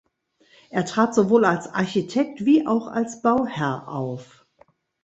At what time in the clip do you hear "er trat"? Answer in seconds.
0.71-1.13